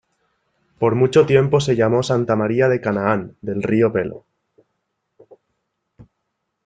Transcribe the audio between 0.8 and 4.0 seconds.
mucho tiempo se llamó Santa María de Canaán del Río